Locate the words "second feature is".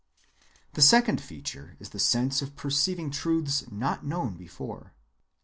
0.81-1.89